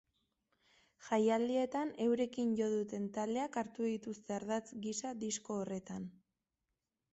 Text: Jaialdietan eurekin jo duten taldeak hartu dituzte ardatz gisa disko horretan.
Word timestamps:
Jaialdietan 1.07 1.91
eurekin 2.05 2.55
jo 2.61 2.71
duten 2.73 3.05
taldeak 3.19 3.61
hartu 3.63 3.87
dituzte 3.91 4.37
ardatz 4.41 4.67
gisa 4.89 5.15
disko 5.27 5.61
horretan. 5.61 6.11